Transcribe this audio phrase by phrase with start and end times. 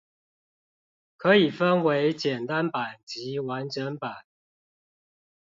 [1.15, 4.25] 可以分為簡單版及完整版